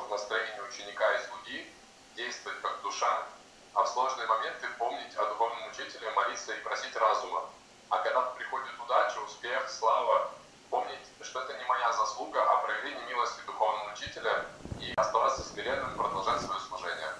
[0.00, 1.70] в настроении ученика и слуги,
[2.16, 3.26] действовать как душа,
[3.74, 7.44] а в сложные моменты помнить о духовном учителе, молиться и просить разума.
[7.90, 10.30] А когда приходит удача, успех, слава,
[10.70, 14.46] помнить, что это не моя заслуга, а проявление милости духовного учителя
[14.80, 17.10] и оставаться смиренным, продолжать свое служение.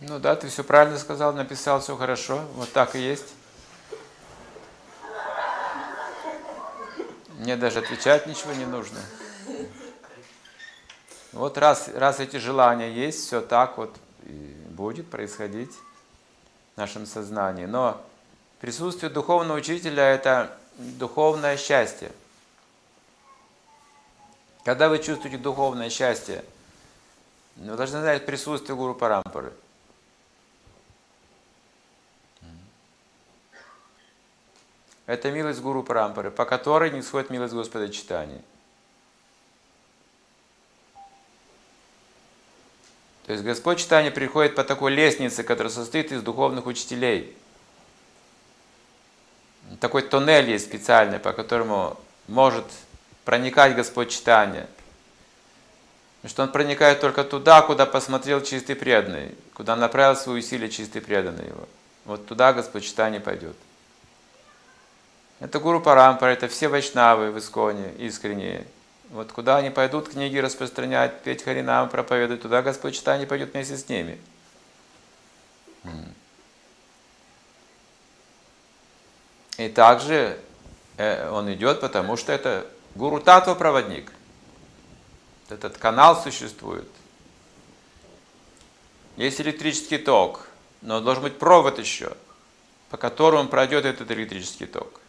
[0.00, 2.38] Ну да, ты все правильно сказал, написал, все хорошо.
[2.54, 3.34] Вот так и есть.
[7.38, 9.00] Мне даже отвечать ничего не нужно.
[11.32, 13.96] Вот раз, раз эти желания есть, все так вот
[14.68, 15.72] будет происходить
[16.74, 17.64] в нашем сознании.
[17.64, 18.00] Но
[18.60, 22.12] присутствие духовного учителя– это духовное счастье.
[24.64, 26.44] Когда вы чувствуете духовное счастье,
[27.56, 29.52] вы должны знать присутствие Гуру Парампары.
[35.06, 38.42] Это милость Гуру Парампары, по которой не сходит милость Господа Читания.
[43.32, 47.34] То есть Господь Читания приходит по такой лестнице, которая состоит из духовных учителей.
[49.80, 52.66] Такой тоннель есть специальный, по которому может
[53.24, 54.68] проникать Господь Читания.
[56.16, 61.00] Потому что Он проникает только туда, куда посмотрел чистый преданный, куда направил свои усилия чистый
[61.00, 61.66] преданный его.
[62.04, 63.56] Вот туда Господь Читания пойдет.
[65.40, 68.66] Это Гуру Парампара, это все вайшнавы в Исконе, искренние.
[69.12, 73.86] Вот куда они пойдут книги распространять, петь Харинам, проповедовать, туда Господь Читание пойдет вместе с
[73.86, 74.18] ними.
[79.58, 80.40] И также
[80.96, 84.10] э, он идет, потому что это Гуру Татва проводник.
[85.50, 86.88] Этот канал существует.
[89.16, 90.48] Есть электрический ток,
[90.80, 92.16] но должен быть провод еще,
[92.88, 95.02] по которому пройдет этот электрический ток.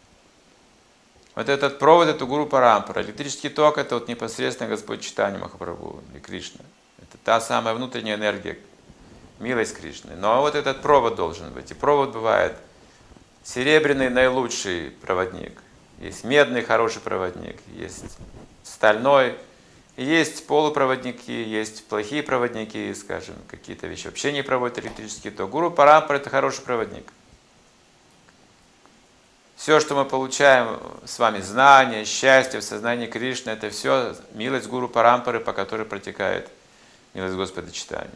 [1.34, 3.02] Вот этот провод, это Гуру Парампара.
[3.02, 6.60] Электрический ток– это вот непосредственно Господь Читания Махапрабху или Кришна.
[6.98, 8.56] Это та самая внутренняя энергия,
[9.40, 10.14] милость Кришны.
[10.14, 11.72] Но вот этот провод должен быть.
[11.72, 12.56] И провод бывает
[13.42, 15.60] серебряный наилучший проводник.
[15.98, 18.04] Есть медный хороший проводник, есть
[18.62, 19.36] стальной,
[19.96, 25.50] есть полупроводники, есть плохие проводники, скажем, какие-то вещи вообще не проводят электрический ток.
[25.50, 27.12] Гуру Парампара– это хороший проводник–
[29.64, 34.90] все, что мы получаем с вами, знания, счастье в сознании Кришны, это все милость Гуру
[34.90, 36.50] Парампары, по которой протекает
[37.14, 38.10] милость Господа Читания.